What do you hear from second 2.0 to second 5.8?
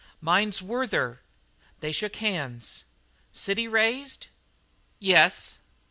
hands. "City raised?" "Yes."